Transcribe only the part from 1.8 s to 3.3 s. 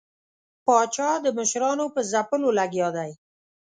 په ځپلو لګیا دی.